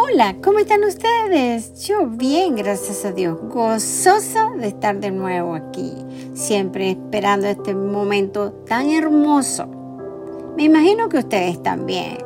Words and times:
Hola, 0.00 0.36
¿cómo 0.44 0.60
están 0.60 0.84
ustedes? 0.84 1.84
Yo 1.88 2.06
bien, 2.06 2.54
gracias 2.54 3.04
a 3.04 3.10
Dios, 3.10 3.36
gozosa 3.48 4.52
de 4.56 4.68
estar 4.68 5.00
de 5.00 5.10
nuevo 5.10 5.56
aquí, 5.56 5.92
siempre 6.34 6.90
esperando 6.90 7.48
este 7.48 7.74
momento 7.74 8.52
tan 8.68 8.90
hermoso. 8.90 9.66
Me 10.56 10.62
imagino 10.62 11.08
que 11.08 11.18
ustedes 11.18 11.60
también. 11.64 12.18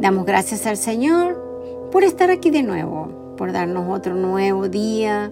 Damos 0.00 0.24
gracias 0.24 0.64
al 0.64 0.78
Señor 0.78 1.90
por 1.92 2.04
estar 2.04 2.30
aquí 2.30 2.48
de 2.48 2.62
nuevo, 2.62 3.34
por 3.36 3.52
darnos 3.52 3.94
otro 3.94 4.14
nuevo 4.14 4.66
día 4.70 5.30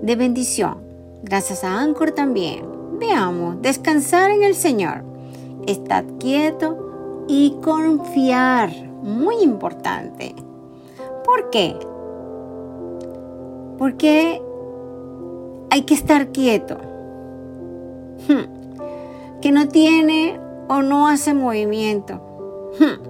de 0.00 0.14
bendición. 0.14 0.76
Gracias 1.24 1.64
a 1.64 1.76
Anchor 1.76 2.12
también. 2.12 2.64
Veamos, 3.00 3.60
descansar 3.62 4.30
en 4.30 4.44
el 4.44 4.54
Señor. 4.54 5.02
Estar 5.66 6.04
quieto 6.20 7.24
y 7.26 7.56
confiar 7.64 8.87
muy 9.02 9.42
importante. 9.42 10.34
¿Por 11.24 11.50
qué? 11.50 11.76
Porque 13.78 14.42
hay 15.70 15.82
que 15.82 15.94
estar 15.94 16.28
quieto. 16.28 16.78
Hmm. 18.28 19.40
Que 19.40 19.52
no 19.52 19.68
tiene 19.68 20.40
o 20.68 20.82
no 20.82 21.08
hace 21.08 21.34
movimiento. 21.34 22.14
Hmm. 22.78 23.02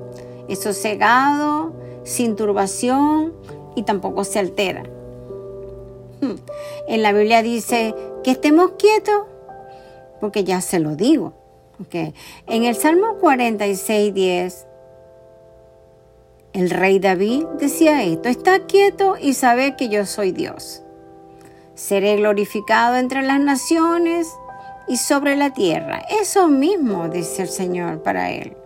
Es 0.48 0.61
sosegado, 0.61 1.73
sin 2.05 2.36
turbación 2.36 3.33
y 3.75 3.83
tampoco 3.83 4.25
se 4.25 4.39
altera. 4.39 4.83
Hmm. 6.20 6.36
En 6.86 7.02
la 7.02 7.12
Biblia 7.12 7.42
dice 7.42 7.95
que 8.23 8.33
estemos 8.33 8.73
quietos 8.73 9.23
porque 10.20 10.45
ya 10.45 10.61
se 10.61 10.80
lo 10.80 10.97
digo. 10.97 11.33
En 11.92 12.64
el 12.64 12.75
Salmo 12.75 13.19
46, 13.20 14.12
10 14.12 14.67
el 16.59 16.71
rey 16.71 16.98
David 16.98 17.45
decía 17.61 18.03
esto, 18.03 18.29
está 18.29 18.67
quieto 18.67 19.15
y 19.17 19.35
sabe 19.35 19.77
que 19.77 19.89
yo 19.89 20.05
soy 20.07 20.33
Dios. 20.33 20.83
Seré 21.77 22.17
glorificado 22.17 22.97
entre 22.97 23.23
las 23.23 23.39
naciones 23.39 24.27
y 24.89 24.97
sobre 24.97 25.37
la 25.37 25.53
tierra. 25.53 26.03
Eso 26.20 26.48
mismo 26.48 27.09
dice 27.09 27.42
el 27.42 27.48
Señor 27.48 28.03
para 28.03 28.33
él. 28.33 28.56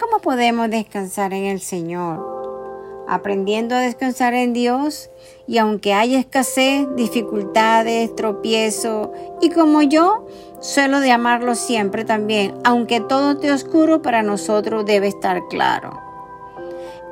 ¿Cómo 0.00 0.18
podemos 0.18 0.68
descansar 0.68 1.32
en 1.32 1.44
el 1.44 1.60
Señor? 1.60 3.04
Aprendiendo 3.06 3.76
a 3.76 3.80
descansar 3.80 4.34
en 4.34 4.52
Dios 4.52 5.08
y 5.46 5.58
aunque 5.58 5.94
haya 5.94 6.18
escasez, 6.18 6.88
dificultades, 6.96 8.16
tropiezo 8.16 9.12
y 9.40 9.50
como 9.50 9.80
yo 9.82 10.26
suelo 10.60 10.98
de 10.98 11.12
amarlo 11.12 11.54
siempre 11.54 12.04
también, 12.04 12.56
aunque 12.64 13.00
todo 13.00 13.32
esté 13.32 13.52
oscuro 13.52 14.02
para 14.02 14.24
nosotros 14.24 14.84
debe 14.84 15.06
estar 15.06 15.46
claro. 15.46 16.05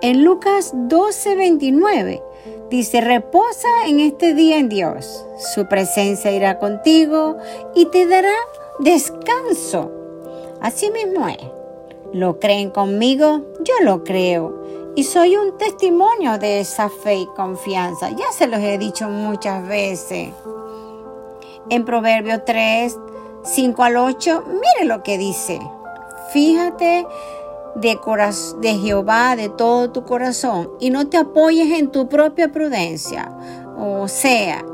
En 0.03 0.25
Lucas 0.25 0.75
12:29 0.75 2.23
dice, 2.71 3.01
reposa 3.01 3.69
en 3.87 4.01
este 4.01 4.35
día 4.35 4.59
en 4.59 4.69
Dios. 4.69 5.25
Su 5.55 5.67
presencia 5.67 6.33
irá 6.33 6.59
contigo 6.59 7.37
y 7.75 7.87
te 7.87 8.07
dará 8.07 8.35
descanso. 8.81 9.91
Así 10.61 10.91
mismo 10.91 11.29
es. 11.29 11.39
¿Lo 12.13 12.39
creen 12.39 12.71
conmigo? 12.71 13.41
Yo 13.63 13.75
lo 13.83 14.05
creo. 14.05 14.63
Y 14.97 15.05
soy 15.05 15.37
un 15.37 15.59
testimonio 15.59 16.39
de 16.39 16.61
esa 16.61 16.89
fe 16.89 17.17
y 17.17 17.27
confianza. 17.27 18.11
Ya 18.11 18.31
se 18.33 18.47
los 18.47 18.61
he 18.61 18.79
dicho 18.79 19.09
muchas 19.09 19.67
veces. 19.67 20.29
En 21.71 21.85
Proverbio 21.85 22.43
3, 22.43 22.97
5 23.43 23.83
al 23.83 23.97
8, 23.97 24.45
mire 24.47 24.87
lo 24.87 25.03
que 25.03 25.19
dice. 25.19 25.61
Fíjate 26.33 27.07
de, 27.77 27.99
de 28.61 28.75
Jehová 28.79 29.37
de 29.37 29.49
todo 29.49 29.91
tu 29.91 30.05
corazón 30.05 30.71
y 30.81 30.91
no 30.91 31.09
te 31.09 31.17
apoyes 31.17 31.79
en 31.79 31.91
tu 31.91 32.09
propia 32.09 32.51
prudencia. 32.53 33.31
O 33.79 34.09
sea, 34.09 34.65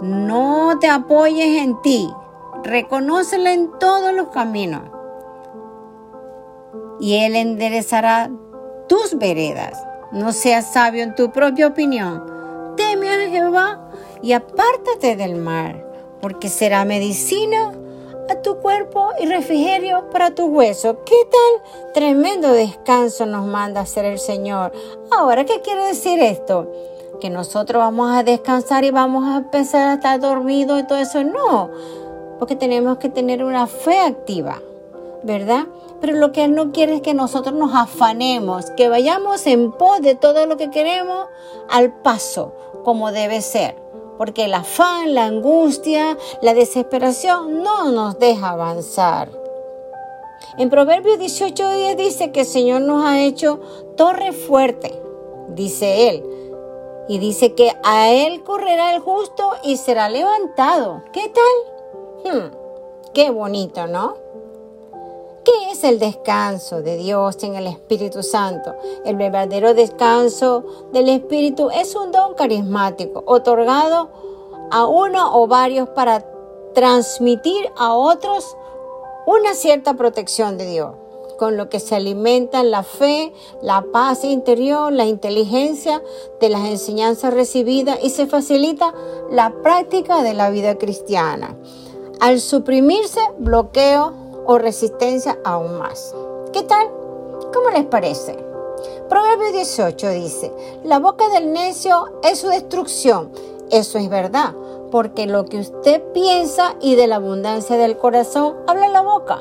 no 0.00 0.78
te 0.80 0.88
apoyes 0.88 1.62
en 1.62 1.80
ti. 1.82 2.08
Reconócela 2.64 3.52
en 3.52 3.70
todos 3.78 4.12
los 4.12 4.28
caminos. 4.28 4.82
Y 7.00 7.16
Él 7.16 7.34
enderezará 7.36 8.30
tus 8.88 9.16
veredas. 9.18 9.82
No 10.12 10.32
seas 10.32 10.72
sabio 10.72 11.02
en 11.02 11.14
tu 11.14 11.32
propia 11.32 11.66
opinión. 11.66 12.24
Teme 12.76 13.10
a 13.10 13.30
Jehová 13.30 13.90
y 14.22 14.32
apártate 14.32 15.16
del 15.16 15.36
mal, 15.36 15.84
porque 16.20 16.48
será 16.48 16.84
medicina 16.84 17.72
a 18.28 18.42
tu 18.42 18.58
cuerpo 18.58 19.10
y 19.20 19.26
refrigerio 19.26 20.10
para 20.10 20.34
tu 20.34 20.46
hueso. 20.46 21.04
¿Qué 21.04 21.16
tal? 21.30 21.92
Tremendo 21.92 22.52
descanso 22.52 23.26
nos 23.26 23.46
manda 23.46 23.80
hacer 23.80 24.04
el 24.04 24.18
Señor. 24.18 24.72
Ahora, 25.10 25.44
¿qué 25.44 25.60
quiere 25.60 25.86
decir 25.86 26.20
esto? 26.20 26.70
Que 27.20 27.30
nosotros 27.30 27.80
vamos 27.80 28.10
a 28.16 28.22
descansar 28.22 28.84
y 28.84 28.90
vamos 28.90 29.24
a 29.24 29.38
empezar 29.38 29.88
a 29.88 29.94
estar 29.94 30.20
dormidos 30.20 30.80
y 30.80 30.86
todo 30.86 30.98
eso. 30.98 31.22
No, 31.24 31.70
porque 32.38 32.56
tenemos 32.56 32.98
que 32.98 33.08
tener 33.08 33.44
una 33.44 33.66
fe 33.66 33.98
activa, 33.98 34.60
¿verdad? 35.22 35.66
Pero 36.00 36.16
lo 36.16 36.32
que 36.32 36.44
Él 36.44 36.54
no 36.54 36.72
quiere 36.72 36.96
es 36.96 37.00
que 37.02 37.14
nosotros 37.14 37.54
nos 37.54 37.74
afanemos, 37.74 38.70
que 38.72 38.88
vayamos 38.88 39.46
en 39.46 39.72
pos 39.72 40.00
de 40.00 40.14
todo 40.14 40.46
lo 40.46 40.56
que 40.56 40.70
queremos 40.70 41.26
al 41.70 41.92
paso, 41.92 42.52
como 42.84 43.12
debe 43.12 43.40
ser 43.40 43.81
porque 44.22 44.44
el 44.44 44.54
afán, 44.54 45.14
la 45.14 45.24
angustia, 45.24 46.16
la 46.42 46.54
desesperación 46.54 47.64
no 47.64 47.90
nos 47.90 48.20
deja 48.20 48.50
avanzar. 48.50 49.28
En 50.58 50.70
Proverbios 50.70 51.18
18 51.18 51.96
dice 51.96 52.30
que 52.30 52.42
el 52.42 52.46
Señor 52.46 52.82
nos 52.82 53.04
ha 53.04 53.20
hecho 53.20 53.58
torre 53.96 54.30
fuerte, 54.30 54.96
dice 55.48 56.08
Él. 56.08 56.24
Y 57.08 57.18
dice 57.18 57.54
que 57.54 57.72
a 57.82 58.12
Él 58.12 58.44
correrá 58.44 58.94
el 58.94 59.00
justo 59.00 59.54
y 59.64 59.76
será 59.76 60.08
levantado. 60.08 61.02
¿Qué 61.12 61.28
tal? 61.28 62.32
Hmm, 62.32 62.52
qué 63.12 63.30
bonito, 63.30 63.88
¿no? 63.88 64.14
¿Qué 65.44 65.72
es 65.72 65.82
el 65.82 65.98
descanso 65.98 66.82
de 66.82 66.96
Dios 66.96 67.42
en 67.42 67.56
el 67.56 67.66
Espíritu 67.66 68.22
Santo? 68.22 68.76
El 69.04 69.16
verdadero 69.16 69.74
descanso 69.74 70.64
del 70.92 71.08
Espíritu 71.08 71.68
es 71.70 71.96
un 71.96 72.12
don 72.12 72.34
carismático 72.34 73.24
otorgado 73.26 74.10
a 74.70 74.86
uno 74.86 75.36
o 75.36 75.48
varios 75.48 75.88
para 75.88 76.24
transmitir 76.74 77.72
a 77.76 77.92
otros 77.94 78.56
una 79.26 79.54
cierta 79.54 79.94
protección 79.94 80.58
de 80.58 80.66
Dios, 80.66 80.94
con 81.38 81.56
lo 81.56 81.68
que 81.68 81.80
se 81.80 81.96
alimentan 81.96 82.70
la 82.70 82.84
fe, 82.84 83.32
la 83.62 83.84
paz 83.92 84.22
interior, 84.22 84.92
la 84.92 85.06
inteligencia 85.06 86.04
de 86.40 86.50
las 86.50 86.66
enseñanzas 86.66 87.34
recibidas 87.34 87.98
y 88.00 88.10
se 88.10 88.28
facilita 88.28 88.94
la 89.28 89.52
práctica 89.60 90.22
de 90.22 90.34
la 90.34 90.50
vida 90.50 90.78
cristiana. 90.78 91.56
Al 92.20 92.38
suprimirse 92.38 93.20
bloqueo 93.38 94.21
o 94.46 94.58
resistencia 94.58 95.38
aún 95.44 95.78
más. 95.78 96.14
¿Qué 96.52 96.62
tal? 96.62 96.88
¿Cómo 97.52 97.70
les 97.70 97.84
parece? 97.84 98.36
Proverbio 99.08 99.52
18 99.52 100.10
dice, 100.10 100.52
la 100.84 100.98
boca 100.98 101.28
del 101.28 101.52
necio 101.52 102.06
es 102.22 102.38
su 102.38 102.48
destrucción. 102.48 103.30
Eso 103.70 103.98
es 103.98 104.08
verdad, 104.08 104.54
porque 104.90 105.26
lo 105.26 105.44
que 105.44 105.58
usted 105.58 106.02
piensa 106.12 106.76
y 106.80 106.94
de 106.94 107.06
la 107.06 107.16
abundancia 107.16 107.76
del 107.76 107.98
corazón 107.98 108.56
habla 108.66 108.88
la 108.88 109.02
boca. 109.02 109.38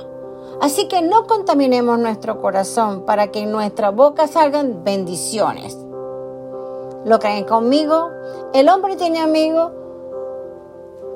Así 0.61 0.87
que 0.87 1.01
no 1.01 1.25
contaminemos 1.25 1.97
nuestro 1.99 2.39
corazón 2.39 3.05
para 3.05 3.31
que 3.31 3.39
en 3.39 3.51
nuestra 3.51 3.89
boca 3.89 4.27
salgan 4.27 4.83
bendiciones. 4.83 5.77
¿Lo 7.03 7.19
creen 7.19 7.45
conmigo? 7.45 8.09
El 8.53 8.69
hombre 8.69 8.95
tiene 8.95 9.19
amigos 9.19 9.71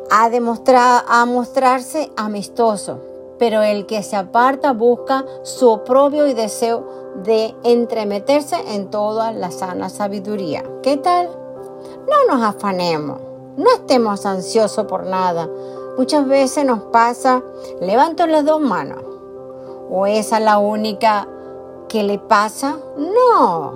a, 0.10 0.30
demostrar, 0.30 1.04
a 1.08 1.26
mostrarse 1.26 2.12
amistoso, 2.16 3.00
pero 3.38 3.62
el 3.62 3.86
que 3.86 4.04
se 4.04 4.16
aparta 4.16 4.74
busca 4.74 5.26
su 5.44 5.70
oprobio 5.70 6.28
y 6.28 6.34
deseo 6.34 6.86
de 7.24 7.56
entremeterse 7.64 8.56
en 8.74 8.90
toda 8.90 9.32
la 9.32 9.52
sana 9.52 9.90
sabiduría. 9.90 10.64
¿Qué 10.84 10.98
tal? 10.98 11.30
No 12.10 12.34
nos 12.36 12.44
afanemos, 12.44 13.20
no 13.58 13.70
estemos 13.74 14.26
ansiosos 14.26 14.86
por 14.86 15.06
nada. 15.06 15.50
Muchas 15.98 16.28
veces 16.28 16.66
nos 16.66 16.84
pasa, 16.84 17.42
levanto 17.80 18.28
las 18.28 18.46
dos 18.46 18.60
manos. 18.60 19.02
¿O 19.90 20.06
esa 20.08 20.40
es 20.40 20.44
la 20.44 20.58
única 20.58 21.28
que 21.88 22.04
le 22.04 22.20
pasa? 22.20 22.78
No. 22.98 23.74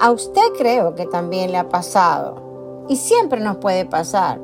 A 0.00 0.10
usted 0.10 0.42
creo 0.56 0.94
que 0.94 1.06
también 1.06 1.52
le 1.52 1.58
ha 1.58 1.68
pasado. 1.68 2.36
Y 2.88 2.96
siempre 2.96 3.40
nos 3.40 3.56
puede 3.56 3.84
pasar. 3.84 4.40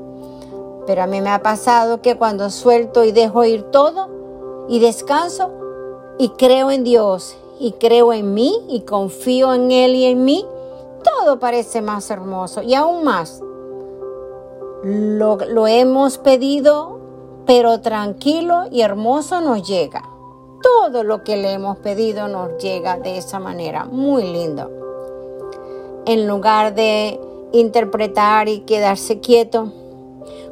Pero 0.90 1.04
a 1.04 1.06
mí 1.06 1.20
me 1.20 1.30
ha 1.30 1.40
pasado 1.40 2.02
que 2.02 2.16
cuando 2.16 2.50
suelto 2.50 3.04
y 3.04 3.12
dejo 3.12 3.44
ir 3.44 3.62
todo 3.62 4.08
y 4.68 4.80
descanso 4.80 5.48
y 6.18 6.30
creo 6.30 6.72
en 6.72 6.82
Dios 6.82 7.36
y 7.60 7.74
creo 7.74 8.12
en 8.12 8.34
mí 8.34 8.60
y 8.68 8.80
confío 8.80 9.54
en 9.54 9.70
Él 9.70 9.94
y 9.94 10.06
en 10.06 10.24
mí, 10.24 10.44
todo 11.04 11.38
parece 11.38 11.80
más 11.80 12.10
hermoso 12.10 12.62
y 12.62 12.74
aún 12.74 13.04
más. 13.04 13.40
Lo, 14.82 15.68
hemos 15.68 16.18
pedido, 16.18 16.98
pero 17.46 17.80
tranquilo 17.80 18.64
y 18.68 18.80
hermoso 18.80 19.40
nos 19.40 19.62
llega. 19.62 20.02
Todo 20.60 21.04
lo 21.04 21.22
que 21.22 21.36
le 21.36 21.52
hemos 21.52 21.78
pedido 21.78 22.26
nos 22.26 22.60
llega 22.60 22.98
de 22.98 23.16
esa 23.16 23.38
manera. 23.38 23.84
Muy 23.84 24.24
lindo. 24.24 24.68
en 26.04 26.26
lugar 26.26 26.74
de 26.74 27.20
interpretar 27.52 28.48
y 28.48 28.62
quedarse 28.62 29.20
quieto. 29.20 29.72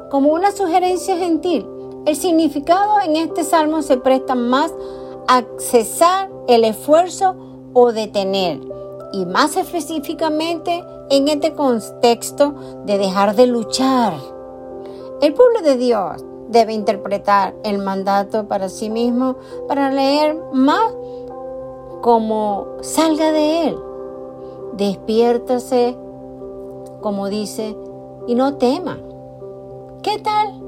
Como 0.09 0.33
una 0.33 0.51
sugerencia 0.51 1.17
gentil, 1.17 1.67
el 2.05 2.15
significado 2.15 2.99
en 3.01 3.15
este 3.15 3.43
salmo 3.43 3.83
se 3.83 3.97
presta 3.97 4.33
más 4.33 4.73
a 5.27 5.43
cesar 5.57 6.31
el 6.47 6.63
esfuerzo 6.63 7.35
o 7.73 7.91
detener, 7.91 8.59
y 9.13 9.25
más 9.27 9.55
específicamente 9.55 10.83
en 11.11 11.27
este 11.27 11.53
contexto 11.53 12.55
de 12.85 12.97
dejar 12.97 13.35
de 13.35 13.45
luchar. 13.45 14.13
El 15.21 15.35
pueblo 15.35 15.61
de 15.61 15.77
Dios 15.77 16.25
debe 16.47 16.73
interpretar 16.73 17.53
el 17.63 17.77
mandato 17.77 18.47
para 18.47 18.69
sí 18.69 18.89
mismo 18.89 19.35
para 19.67 19.91
leer 19.91 20.35
más 20.53 20.91
como 22.01 22.65
salga 22.81 23.31
de 23.31 23.67
él. 23.67 23.77
Despiértase, 24.73 25.95
como 27.01 27.27
dice, 27.27 27.75
y 28.25 28.33
no 28.33 28.55
tema. 28.57 28.97
¿Qué 30.01 30.17
tal? 30.19 30.61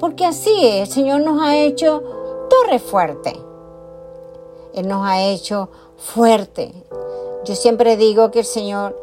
Porque 0.00 0.24
así 0.24 0.66
es, 0.66 0.88
el 0.88 0.94
Señor 0.94 1.20
nos 1.20 1.42
ha 1.42 1.54
hecho 1.54 2.02
torre 2.48 2.78
fuerte. 2.78 3.38
Él 4.72 4.88
nos 4.88 5.06
ha 5.06 5.20
hecho 5.22 5.68
fuerte. 5.98 6.72
Yo 7.44 7.54
siempre 7.56 7.98
digo 7.98 8.30
que 8.30 8.38
el 8.38 8.46
Señor 8.46 8.98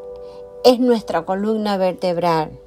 es 0.63 0.79
nuestra 0.79 1.25
columna 1.25 1.77
vertebral 1.77 2.57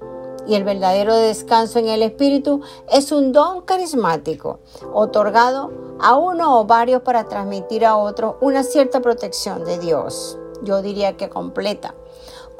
y 0.46 0.54
el 0.54 0.62
verdadero 0.62 1.16
descanso 1.16 1.80
en 1.80 1.88
el 1.88 2.02
Espíritu 2.02 2.60
es 2.92 3.10
un 3.10 3.32
don 3.32 3.62
carismático 3.62 4.60
otorgado 4.92 5.72
a 6.00 6.16
uno 6.16 6.60
o 6.60 6.64
varios 6.64 7.02
para 7.02 7.24
transmitir 7.24 7.84
a 7.84 7.96
otros 7.96 8.36
una 8.40 8.62
cierta 8.62 9.00
protección 9.00 9.64
de 9.64 9.80
Dios. 9.80 10.38
Yo 10.62 10.80
diría 10.80 11.16
que 11.16 11.28
completa 11.28 11.94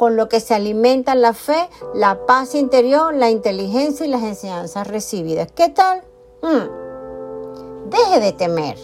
con 0.00 0.17
lo 0.17 0.31
que 0.31 0.41
se 0.41 0.55
alimenta 0.55 1.14
la 1.14 1.35
fe, 1.35 1.69
la 1.93 2.25
paz 2.25 2.55
interior, 2.55 3.12
la 3.12 3.29
inteligencia 3.29 4.06
y 4.06 4.08
las 4.08 4.23
enseñanzas 4.23 4.87
recibidas. 4.87 5.52
¿Qué 5.52 5.69
tal? 5.69 6.02
Mm. 6.41 7.91
Deje 7.91 8.19
de 8.19 8.32
temer. 8.32 8.79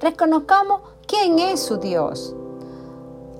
Reconozcamos 0.00 0.82
quién 1.08 1.40
es 1.40 1.58
su 1.58 1.78
Dios. 1.78 2.36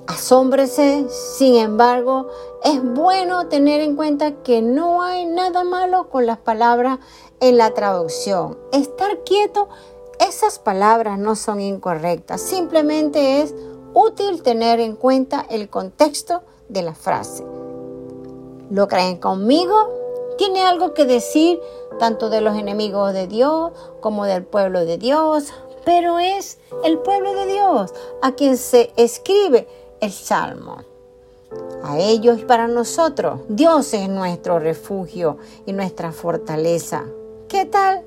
Asómbrese, 0.08 1.06
sin 1.38 1.54
embargo, 1.54 2.26
es 2.64 2.82
bueno 2.82 3.46
tener 3.46 3.80
en 3.80 3.94
cuenta 3.94 4.42
que 4.42 4.60
no 4.60 5.04
hay 5.04 5.26
nada 5.26 5.62
malo 5.62 6.08
con 6.08 6.26
las 6.26 6.38
palabras 6.38 6.98
en 7.38 7.58
la 7.58 7.74
traducción. 7.74 8.58
Estar 8.72 9.22
quieto, 9.22 9.68
esas 10.18 10.58
palabras 10.58 11.16
no 11.16 11.36
son 11.36 11.60
incorrectas, 11.60 12.40
simplemente 12.40 13.40
es 13.40 13.54
útil 13.94 14.42
tener 14.42 14.80
en 14.80 14.96
cuenta 14.96 15.46
el 15.48 15.68
contexto 15.68 16.42
de 16.68 16.82
la 16.82 16.94
frase. 16.94 17.44
¿Lo 18.70 18.88
creen 18.88 19.18
conmigo? 19.18 20.34
Tiene 20.38 20.62
algo 20.62 20.94
que 20.94 21.04
decir 21.04 21.60
tanto 21.98 22.30
de 22.30 22.40
los 22.40 22.56
enemigos 22.56 23.12
de 23.12 23.26
Dios 23.26 23.72
como 24.00 24.24
del 24.24 24.44
pueblo 24.44 24.84
de 24.84 24.96
Dios, 24.96 25.52
pero 25.84 26.18
es 26.18 26.58
el 26.84 26.98
pueblo 26.98 27.34
de 27.34 27.46
Dios 27.46 27.92
a 28.22 28.32
quien 28.32 28.56
se 28.56 28.92
escribe 28.96 29.66
el 30.00 30.12
salmo. 30.12 30.78
A 31.82 31.98
ellos 31.98 32.38
y 32.38 32.44
para 32.44 32.68
nosotros, 32.68 33.40
Dios 33.48 33.92
es 33.92 34.08
nuestro 34.08 34.58
refugio 34.58 35.38
y 35.66 35.72
nuestra 35.72 36.12
fortaleza. 36.12 37.04
¿Qué 37.48 37.64
tal? 37.64 38.02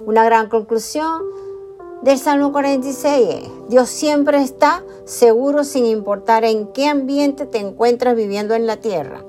Una 0.00 0.24
gran 0.24 0.48
conclusión 0.48 1.22
del 2.02 2.18
Salmo 2.18 2.52
46. 2.52 3.68
Dios 3.68 3.88
siempre 3.88 4.42
está 4.42 4.82
seguro 5.04 5.64
sin 5.64 5.86
importar 5.86 6.44
en 6.44 6.68
qué 6.68 6.86
ambiente 6.86 7.46
te 7.46 7.58
encuentras 7.58 8.14
viviendo 8.14 8.54
en 8.54 8.66
la 8.66 8.76
tierra. 8.76 9.24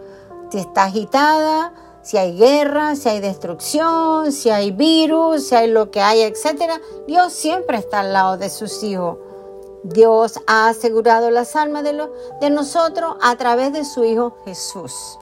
Si 0.51 0.59
está 0.59 0.83
agitada, 0.85 1.73
si 2.01 2.17
hay 2.17 2.37
guerra, 2.37 2.95
si 2.95 3.09
hay 3.09 3.19
destrucción, 3.19 4.31
si 4.31 4.49
hay 4.49 4.71
virus, 4.71 5.47
si 5.47 5.55
hay 5.55 5.67
lo 5.69 5.91
que 5.91 6.01
hay, 6.01 6.21
etc. 6.21 6.79
Dios 7.07 7.33
siempre 7.33 7.77
está 7.77 8.01
al 8.01 8.13
lado 8.13 8.37
de 8.37 8.49
sus 8.49 8.83
hijos. 8.83 9.17
Dios 9.83 10.39
ha 10.45 10.67
asegurado 10.69 11.31
las 11.31 11.55
almas 11.55 11.83
de, 11.83 12.07
de 12.41 12.49
nosotros 12.49 13.15
a 13.21 13.35
través 13.37 13.71
de 13.71 13.85
su 13.85 14.03
Hijo 14.03 14.35
Jesús. 14.43 15.17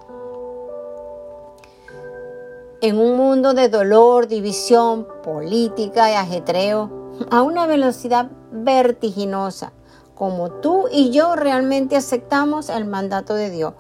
En 2.82 3.00
un 3.00 3.18
mundo 3.18 3.54
de 3.54 3.70
dolor, 3.70 4.28
división, 4.28 5.08
política 5.24 6.12
y 6.12 6.16
ajetreo, 6.16 6.97
a 7.32 7.42
una 7.42 7.68
velocidad 7.68 8.30
vertiginosa, 8.52 9.74
como 10.16 10.50
tú 10.52 10.88
y 10.92 11.12
yo 11.12 11.36
realmente 11.36 11.96
aceptamos 11.96 12.70
el 12.70 12.86
mandato 12.86 13.36
de 13.36 13.50
Dios. 13.50 13.74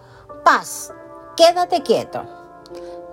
Paz, 0.43 0.93
quédate 1.35 1.81
quieto. 1.81 2.23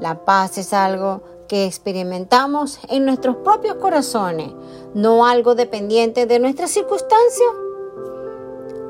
La 0.01 0.25
paz 0.25 0.59
es 0.59 0.73
algo 0.73 1.23
que 1.49 1.67
experimentamos 1.67 2.79
en 2.89 3.05
nuestros 3.05 3.37
propios 3.37 3.77
corazones, 3.77 4.53
no 4.95 5.27
algo 5.27 5.55
dependiente 5.55 6.27
de 6.27 6.39
nuestras 6.39 6.71
circunstancias 6.71 7.49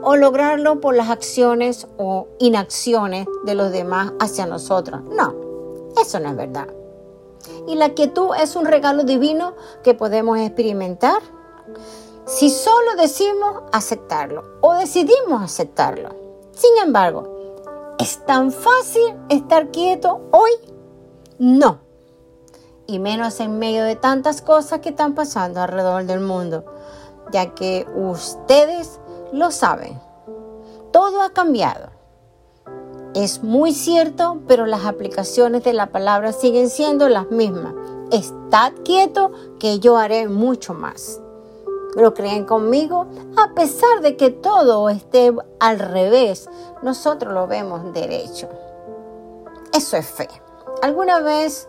o 0.03 0.17
lograrlo 0.17 0.81
por 0.81 0.95
las 0.95 1.11
acciones 1.11 1.87
o 1.97 2.29
inacciones 2.39 3.27
de 3.45 3.55
los 3.55 3.73
demás 3.73 4.13
hacia 4.21 4.47
nosotros. 4.47 5.03
No, 5.11 5.35
eso 6.01 6.21
no 6.21 6.31
es 6.31 6.37
verdad. 6.37 6.69
Y 7.67 7.75
la 7.75 7.91
quietud 7.95 8.31
es 8.39 8.57
un 8.57 8.67
regalo 8.67 9.05
divino 9.05 9.55
que 9.83 9.95
podemos 9.95 10.39
experimentar 10.39 11.21
si 12.27 12.49
solo 12.49 12.97
decimos 12.97 13.65
aceptarlo 13.73 14.59
o 14.63 14.75
decidimos 14.75 15.43
aceptarlo. 15.43 16.11
Sin 16.53 16.71
embargo, 16.83 17.95
¿es 17.99 18.25
tan 18.25 18.51
fácil 18.51 19.15
estar 19.29 19.71
quieto 19.71 20.23
hoy? 20.31 20.53
No. 21.39 21.81
Y 22.87 22.99
menos 22.99 23.41
en 23.41 23.59
medio 23.59 23.85
de 23.85 23.97
tantas 23.97 24.41
cosas 24.41 24.81
que 24.81 24.91
están 24.91 25.15
pasando 25.15 25.61
alrededor 25.61 26.05
del 26.05 26.21
mundo, 26.21 26.65
ya 27.33 27.55
que 27.55 27.87
ustedes 27.95 29.01
lo 29.33 29.51
saben. 29.51 30.01
Todo 30.93 31.23
ha 31.23 31.31
cambiado. 31.31 31.94
Es 33.15 33.45
muy 33.45 33.73
cierto, 33.73 34.41
pero 34.49 34.67
las 34.67 34.87
aplicaciones 34.87 35.63
de 35.63 35.73
la 35.73 35.93
palabra 35.93 36.33
siguen 36.33 36.69
siendo 36.69 37.09
las 37.09 37.31
mismas. 37.31 37.73
Estad 38.11 38.73
quieto 38.85 39.31
que 39.61 39.79
yo 39.79 39.97
haré 39.97 40.29
mucho 40.29 40.75
más. 40.75 41.21
¿Lo 41.95 42.13
creen 42.13 42.45
conmigo? 42.45 43.07
A 43.37 43.55
pesar 43.55 44.01
de 44.01 44.17
que 44.17 44.31
todo 44.31 44.89
esté 44.89 45.33
al 45.61 45.79
revés, 45.79 46.51
nosotros 46.83 47.33
lo 47.33 47.47
vemos 47.47 47.93
derecho. 47.93 48.49
Eso 49.73 49.97
es 49.97 50.07
fe. 50.07 50.29
¿Alguna 50.83 51.21
vez 51.21 51.69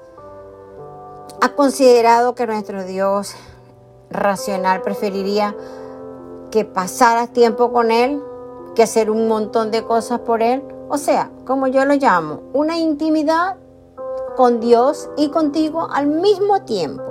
ha 1.41 1.49
considerado 1.49 2.33
que 2.33 2.47
nuestro 2.47 2.83
Dios 2.85 3.35
racional 4.09 4.81
preferiría 4.81 5.55
que 6.49 6.65
pasaras 6.65 7.31
tiempo 7.33 7.71
con 7.71 7.91
Él 7.91 8.19
que 8.73 8.81
hacer 8.81 9.11
un 9.11 9.27
montón 9.27 9.69
de 9.69 9.83
cosas 9.83 10.21
por 10.21 10.41
Él? 10.41 10.63
O 10.89 10.97
sea, 10.97 11.31
como 11.45 11.67
yo 11.67 11.85
lo 11.85 11.95
llamo, 11.95 12.41
una 12.53 12.77
intimidad 12.77 13.57
con 14.35 14.59
Dios 14.59 15.09
y 15.17 15.29
contigo 15.29 15.87
al 15.91 16.07
mismo 16.07 16.61
tiempo. 16.61 17.03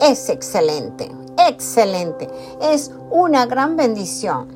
Es 0.00 0.28
excelente 0.28 1.10
excelente. 1.38 2.28
Es 2.60 2.90
una 3.10 3.46
gran 3.46 3.76
bendición. 3.76 4.48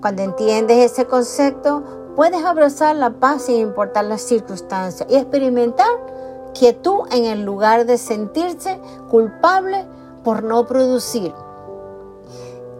Cuando 0.00 0.22
entiendes 0.22 0.92
ese 0.92 1.06
concepto, 1.06 1.82
puedes 2.16 2.44
abrazar 2.44 2.96
la 2.96 3.10
paz 3.10 3.42
sin 3.42 3.56
importar 3.56 4.04
las 4.04 4.22
circunstancias 4.22 5.08
y 5.10 5.16
experimentar 5.16 5.88
quietud 6.52 7.00
en 7.10 7.24
el 7.24 7.42
lugar 7.42 7.86
de 7.86 7.98
sentirse 7.98 8.78
culpable 9.10 9.86
por 10.22 10.42
no 10.44 10.66
producir. 10.66 11.32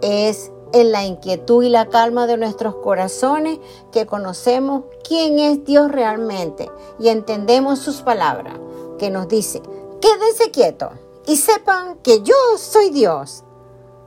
Es 0.03 0.53
en 0.75 0.91
la 0.91 1.05
inquietud 1.05 1.63
y 1.63 1.69
la 1.69 1.89
calma 1.89 2.27
de 2.27 2.37
nuestros 2.37 2.75
corazones 2.75 3.61
que 3.93 4.07
conocemos 4.07 4.83
quién 5.07 5.39
es 5.39 5.65
Dios 5.65 5.91
realmente 5.91 6.69
y 6.99 7.09
entendemos 7.09 7.79
sus 7.79 8.03
palabras, 8.03 8.55
que 8.99 9.09
nos 9.09 9.29
dice, 9.29 9.63
quédense 10.01 10.51
quietos 10.51 10.91
y 11.27 11.37
sepan 11.37 11.99
que 12.03 12.23
yo 12.23 12.35
soy 12.59 12.91
Dios. 12.91 13.45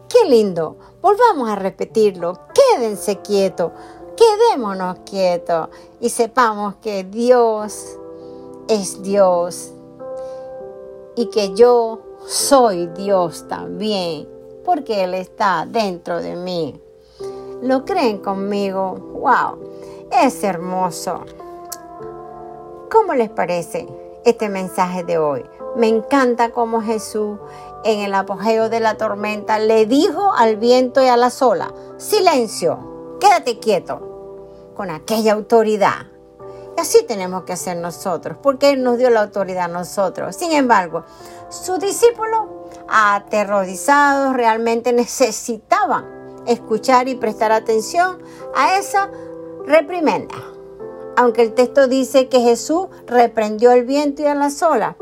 Qué 0.09 0.29
lindo. 0.29 0.77
Volvamos 1.01 1.49
a 1.49 1.55
repetirlo. 1.55 2.37
Quédense 2.53 3.17
quietos. 3.21 3.71
Quedémonos 4.15 4.99
quietos 5.05 5.69
y 6.01 6.09
sepamos 6.09 6.75
que 6.81 7.05
Dios 7.05 7.97
es 8.67 9.01
Dios 9.03 9.71
y 11.15 11.27
que 11.27 11.53
yo 11.55 12.01
soy 12.25 12.87
Dios 12.87 13.47
también 13.47 14.36
porque 14.67 15.05
Él 15.05 15.13
está 15.13 15.65
dentro 15.65 16.21
de 16.21 16.35
mí. 16.35 16.77
¿Lo 17.61 17.85
creen 17.85 18.17
conmigo? 18.17 18.95
¡Wow! 19.13 19.59
Es 20.11 20.43
hermoso. 20.43 21.21
¿Cómo 22.91 23.13
les 23.13 23.29
parece 23.29 23.87
este 24.25 24.49
mensaje 24.49 25.05
de 25.05 25.19
hoy? 25.19 25.45
Me 25.77 25.87
encanta 25.87 26.49
cómo 26.49 26.81
Jesús 26.81 27.39
en 27.85 28.01
el 28.01 28.13
apogeo 28.13 28.67
de 28.67 28.81
la 28.81 28.97
tormenta 28.97 29.57
le 29.57 29.85
dijo 29.85 30.33
al 30.33 30.57
viento 30.57 31.01
y 31.01 31.07
a 31.07 31.15
la 31.15 31.31
ola, 31.39 31.73
silencio, 31.95 33.17
quédate 33.21 33.59
quieto. 33.59 34.01
con 34.75 34.91
aquella 34.91 35.31
autoridad. 35.33 36.07
Y 36.77 36.81
así 36.81 37.03
tenemos 37.07 37.43
que 37.43 37.53
hacer 37.53 37.77
nosotros, 37.77 38.37
porque 38.43 38.71
Él 38.71 38.83
nos 38.83 38.97
dio 38.97 39.09
la 39.09 39.21
autoridad 39.21 39.63
a 39.63 39.69
nosotros. 39.69 40.35
Sin 40.35 40.51
embargo, 40.51 41.03
sus 41.49 41.79
discípulos, 41.79 42.56
aterrorizados, 42.89 44.35
realmente 44.35 44.93
necesitaban 44.93 46.05
escuchar 46.45 47.07
y 47.07 47.15
prestar 47.15 47.51
atención 47.51 48.17
a 48.55 48.77
esa 48.77 49.11
reprimenda. 49.65 50.35
Aunque 51.15 51.41
el 51.41 51.53
texto 51.53 51.87
dice 51.87 52.29
que 52.29 52.39
Jesús 52.39 52.87
reprendió 53.07 53.71
el 53.71 53.85
viento 53.85 54.21
y 54.21 54.25
a 54.25 54.35
la 54.35 54.49
sola, 54.49 54.97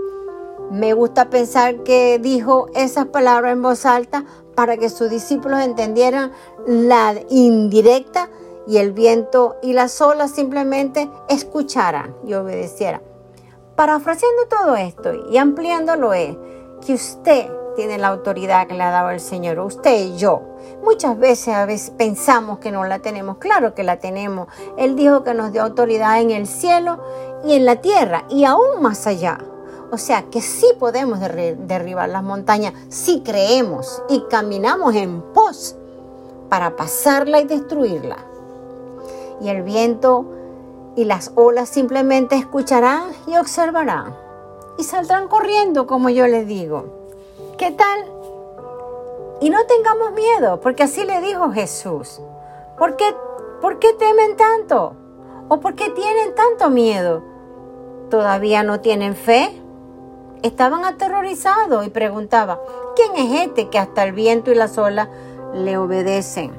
me 0.71 0.93
gusta 0.93 1.29
pensar 1.29 1.83
que 1.83 2.19
dijo 2.19 2.67
esas 2.73 3.07
palabras 3.07 3.53
en 3.53 3.61
voz 3.61 3.85
alta 3.85 4.25
para 4.55 4.77
que 4.77 4.89
sus 4.89 5.09
discípulos 5.09 5.59
entendieran 5.61 6.31
la 6.65 7.13
indirecta 7.29 8.29
y 8.67 8.77
el 8.77 8.93
viento 8.93 9.57
y 9.61 9.73
las 9.73 10.01
olas 10.01 10.31
simplemente 10.31 11.09
escucharan 11.29 12.15
y 12.25 12.33
obedecieran. 12.33 13.01
Parafraseando 13.75 14.47
todo 14.49 14.75
esto 14.75 15.13
y 15.29 15.37
ampliándolo 15.37 16.13
es 16.13 16.35
que 16.85 16.93
usted 16.93 17.47
tiene 17.75 17.97
la 17.97 18.07
autoridad 18.07 18.67
que 18.67 18.73
le 18.73 18.83
ha 18.83 18.91
dado 18.91 19.09
el 19.09 19.19
Señor, 19.19 19.59
usted 19.59 19.97
y 19.97 20.17
yo. 20.17 20.41
Muchas 20.83 21.17
veces 21.17 21.53
a 21.53 21.65
veces 21.65 21.91
pensamos 21.91 22.59
que 22.59 22.71
no 22.71 22.85
la 22.85 22.99
tenemos, 22.99 23.37
claro 23.37 23.73
que 23.73 23.83
la 23.83 23.99
tenemos. 23.99 24.47
Él 24.77 24.95
dijo 24.95 25.23
que 25.23 25.33
nos 25.33 25.51
dio 25.51 25.63
autoridad 25.63 26.21
en 26.21 26.31
el 26.31 26.47
cielo 26.47 26.99
y 27.43 27.53
en 27.53 27.65
la 27.65 27.77
tierra 27.77 28.25
y 28.29 28.45
aún 28.45 28.81
más 28.81 29.07
allá. 29.07 29.39
O 29.91 29.97
sea 29.97 30.23
que 30.23 30.41
sí 30.41 30.67
podemos 30.79 31.19
derribar 31.19 32.09
las 32.09 32.23
montañas 32.23 32.73
si 32.89 33.21
creemos 33.21 34.01
y 34.09 34.21
caminamos 34.29 34.95
en 34.95 35.21
pos 35.21 35.75
para 36.49 36.75
pasarla 36.75 37.39
y 37.39 37.45
destruirla. 37.45 38.17
Y 39.41 39.49
el 39.49 39.63
viento 39.63 40.25
y 40.95 41.05
las 41.05 41.31
olas 41.35 41.69
simplemente 41.69 42.35
escucharán 42.35 43.03
y 43.27 43.37
observarán 43.37 44.15
y 44.77 44.83
saldrán 44.83 45.27
corriendo 45.27 45.87
como 45.87 46.09
yo 46.09 46.27
les 46.27 46.47
digo. 46.47 47.04
¿Qué 47.57 47.71
tal? 47.71 47.99
Y 49.39 49.49
no 49.49 49.65
tengamos 49.65 50.11
miedo, 50.11 50.59
porque 50.59 50.83
así 50.83 51.05
le 51.05 51.21
dijo 51.21 51.51
Jesús. 51.51 52.21
¿Por 52.77 52.97
qué, 52.97 53.05
¿Por 53.61 53.79
qué 53.79 53.93
temen 53.93 54.35
tanto? 54.35 54.93
¿O 55.47 55.61
por 55.61 55.75
qué 55.75 55.89
tienen 55.89 56.35
tanto 56.35 56.69
miedo? 56.69 57.23
¿Todavía 58.09 58.63
no 58.63 58.81
tienen 58.81 59.15
fe? 59.15 59.61
Estaban 60.41 60.83
aterrorizados 60.83 61.87
y 61.87 61.89
preguntaban, 61.89 62.59
¿quién 62.95 63.15
es 63.15 63.47
este 63.47 63.69
que 63.69 63.79
hasta 63.79 64.03
el 64.03 64.11
viento 64.11 64.51
y 64.51 64.55
las 64.55 64.77
olas 64.77 65.07
le 65.53 65.77
obedecen? 65.77 66.51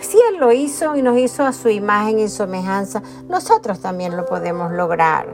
Si 0.00 0.18
Él 0.30 0.36
lo 0.36 0.52
hizo 0.52 0.94
y 0.94 1.02
nos 1.02 1.18
hizo 1.18 1.44
a 1.44 1.52
su 1.52 1.70
imagen 1.70 2.20
y 2.20 2.28
semejanza, 2.28 3.02
nosotros 3.28 3.80
también 3.80 4.16
lo 4.16 4.26
podemos 4.26 4.70
lograr. 4.70 5.26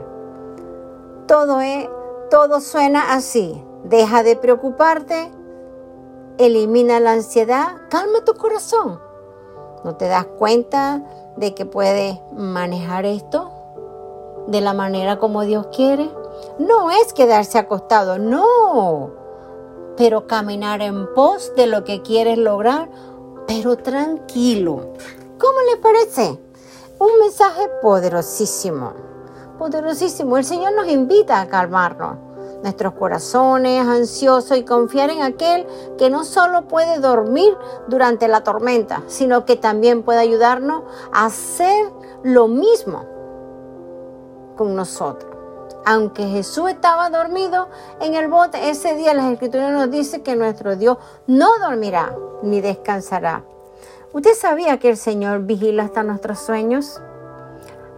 Todo, 1.27 1.61
es, 1.61 1.87
todo 2.31 2.61
suena 2.61 3.13
así. 3.13 3.63
Deja 3.83 4.23
de 4.23 4.37
preocuparte, 4.37 5.29
elimina 6.37 7.01
la 7.01 7.11
ansiedad, 7.11 7.81
calma 7.89 8.23
tu 8.23 8.33
corazón. 8.33 9.01
¿No 9.83 9.97
te 9.97 10.07
das 10.07 10.25
cuenta 10.25 11.03
de 11.35 11.53
que 11.53 11.65
puedes 11.65 12.17
manejar 12.31 13.05
esto 13.05 13.51
de 14.47 14.61
la 14.61 14.73
manera 14.73 15.19
como 15.19 15.41
Dios 15.41 15.67
quiere? 15.75 16.09
No 16.59 16.91
es 16.91 17.11
quedarse 17.11 17.57
acostado, 17.57 18.19
no, 18.19 19.11
pero 19.97 20.27
caminar 20.27 20.81
en 20.81 21.13
pos 21.13 21.51
de 21.57 21.67
lo 21.67 21.83
que 21.83 22.01
quieres 22.01 22.37
lograr, 22.37 22.89
pero 23.47 23.75
tranquilo. 23.75 24.93
¿Cómo 25.37 25.59
le 25.69 25.77
parece? 25.81 26.39
Un 26.99 27.19
mensaje 27.19 27.67
poderosísimo, 27.81 28.93
poderosísimo. 29.59 30.37
El 30.37 30.45
Señor 30.45 30.71
nos 30.73 30.87
invita 30.87 31.41
a 31.41 31.49
calmarnos 31.49 32.32
nuestros 32.63 32.93
corazones 32.93 33.85
ansiosos 33.85 34.57
y 34.57 34.63
confiar 34.63 35.11
en 35.11 35.21
aquel 35.21 35.67
que 35.97 36.09
no 36.09 36.23
solo 36.23 36.67
puede 36.67 36.99
dormir 36.99 37.55
durante 37.87 38.27
la 38.27 38.43
tormenta, 38.43 39.03
sino 39.07 39.45
que 39.45 39.55
también 39.55 40.01
puede 40.01 40.19
ayudarnos 40.19 40.83
a 41.11 41.25
hacer 41.25 41.85
lo 42.23 42.47
mismo 42.47 43.05
con 44.57 44.75
nosotros 44.75 45.33
aunque 45.85 46.27
Jesús 46.27 46.69
estaba 46.69 47.09
dormido 47.09 47.67
en 47.99 48.15
el 48.15 48.27
bote, 48.27 48.69
ese 48.69 48.95
día 48.95 49.13
las 49.13 49.31
escrituras 49.31 49.71
nos 49.71 49.91
dice 49.91 50.21
que 50.21 50.35
nuestro 50.35 50.75
Dios 50.75 50.97
no 51.27 51.49
dormirá 51.59 52.15
ni 52.41 52.61
descansará. 52.61 53.43
¿Usted 54.13 54.33
sabía 54.35 54.79
que 54.79 54.89
el 54.89 54.97
Señor 54.97 55.41
vigila 55.41 55.83
hasta 55.83 56.03
nuestros 56.03 56.39
sueños? 56.39 57.01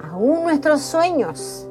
Aún 0.09 0.43
nuestros 0.43 0.81
sueños, 0.81 1.67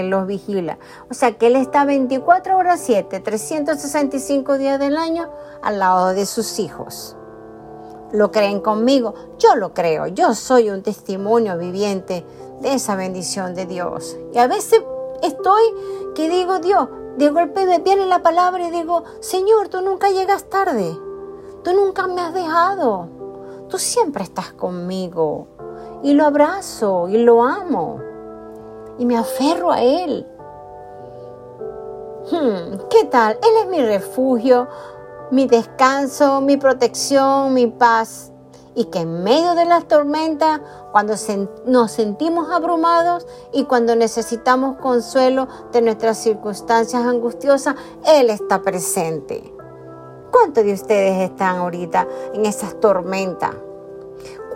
Él 0.00 0.10
los 0.10 0.26
vigila. 0.26 0.78
O 1.10 1.14
sea 1.14 1.32
que 1.38 1.48
Él 1.48 1.56
está 1.56 1.84
24 1.84 2.56
horas 2.56 2.80
7, 2.84 3.20
365 3.20 4.58
días 4.58 4.78
del 4.78 4.96
año 4.96 5.30
al 5.62 5.78
lado 5.78 6.08
de 6.08 6.26
sus 6.26 6.58
hijos. 6.58 7.16
¿Lo 8.12 8.30
creen 8.30 8.60
conmigo? 8.60 9.14
Yo 9.38 9.56
lo 9.56 9.74
creo. 9.74 10.06
Yo 10.06 10.34
soy 10.34 10.70
un 10.70 10.82
testimonio 10.82 11.58
viviente 11.58 12.24
de 12.60 12.74
esa 12.74 12.96
bendición 12.96 13.54
de 13.54 13.66
Dios. 13.66 14.16
Y 14.32 14.38
a 14.38 14.46
veces 14.46 14.82
estoy 15.22 15.62
que 16.14 16.28
digo, 16.28 16.58
Dios, 16.58 16.88
de 17.16 17.30
golpe 17.30 17.66
me 17.66 17.78
viene 17.78 18.06
la 18.06 18.22
palabra 18.22 18.68
y 18.68 18.70
digo, 18.70 19.04
Señor, 19.20 19.68
tú 19.68 19.80
nunca 19.80 20.10
llegas 20.10 20.44
tarde, 20.48 20.96
tú 21.64 21.72
nunca 21.72 22.06
me 22.06 22.20
has 22.20 22.32
dejado, 22.32 23.08
tú 23.68 23.78
siempre 23.78 24.22
estás 24.22 24.52
conmigo. 24.52 25.48
Y 26.02 26.12
lo 26.12 26.24
abrazo 26.24 27.08
y 27.08 27.18
lo 27.18 27.42
amo 27.42 28.00
y 28.98 29.04
me 29.04 29.16
aferro 29.16 29.72
a 29.72 29.82
Él. 29.82 30.26
Hmm, 32.30 32.78
¿Qué 32.90 33.04
tal? 33.04 33.38
Él 33.42 33.62
es 33.62 33.68
mi 33.68 33.82
refugio, 33.82 34.68
mi 35.30 35.46
descanso, 35.46 36.40
mi 36.40 36.56
protección, 36.56 37.54
mi 37.54 37.66
paz 37.68 38.32
y 38.76 38.84
que 38.84 39.00
en 39.00 39.24
medio 39.24 39.54
de 39.54 39.64
las 39.64 39.88
tormentas, 39.88 40.60
cuando 40.92 41.14
nos 41.64 41.90
sentimos 41.90 42.50
abrumados 42.50 43.26
y 43.52 43.64
cuando 43.64 43.96
necesitamos 43.96 44.76
consuelo 44.76 45.48
de 45.72 45.80
nuestras 45.80 46.18
circunstancias 46.18 47.02
angustiosas, 47.04 47.74
Él 48.04 48.28
está 48.28 48.60
presente. 48.60 49.52
¿Cuántos 50.30 50.64
de 50.64 50.74
ustedes 50.74 51.30
están 51.30 51.56
ahorita 51.56 52.06
en 52.34 52.44
esas 52.44 52.78
tormentas? 52.78 53.54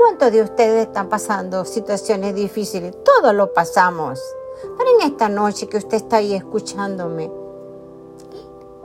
¿Cuántos 0.01 0.33
de 0.33 0.41
ustedes 0.41 0.87
están 0.87 1.11
pasando 1.11 1.67
situaciones 1.67 2.35
difíciles? 2.35 2.97
Todos 3.05 3.35
lo 3.35 3.53
pasamos. 3.53 4.19
Pero 4.79 4.91
en 4.99 5.07
esta 5.07 5.29
noche 5.29 5.69
que 5.69 5.77
usted 5.77 5.99
está 5.99 6.17
ahí 6.17 6.35
escuchándome, 6.35 7.31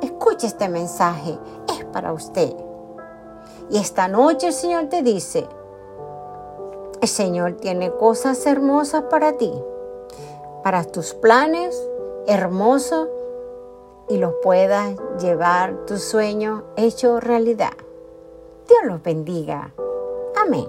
escuche 0.02 0.46
este 0.46 0.68
mensaje. 0.68 1.40
Es 1.70 1.86
para 1.86 2.12
usted. 2.12 2.54
Y 3.70 3.78
esta 3.78 4.10
noche 4.10 4.48
el 4.48 4.54
Señor 4.54 4.90
te 4.90 5.04
dice, 5.04 5.48
el 7.00 7.08
Señor 7.08 7.54
tiene 7.54 7.94
cosas 7.94 8.46
hermosas 8.46 9.04
para 9.04 9.38
ti, 9.38 9.54
para 10.66 10.84
tus 10.84 11.14
planes 11.14 11.82
hermosos 12.28 13.08
y 14.10 14.18
los 14.18 14.34
puedas 14.44 14.98
llevar 15.22 15.86
tu 15.86 15.98
sueño 15.98 16.66
hecho 16.76 17.22
realidad. 17.22 17.72
Dios 18.68 18.82
los 18.84 19.02
bendiga. 19.02 19.74
Amén. 20.36 20.68